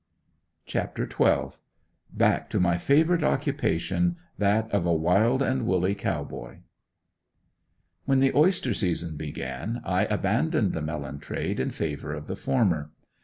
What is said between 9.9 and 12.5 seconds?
abandoned the melon trade in favor of the